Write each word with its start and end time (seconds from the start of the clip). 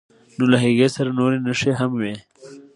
نو 0.37 0.43
له 0.51 0.57
هغې 0.63 0.87
سره 0.95 1.09
نورې 1.19 1.37
نښې 1.45 1.71
هم 1.79 1.91
وي. 2.01 2.13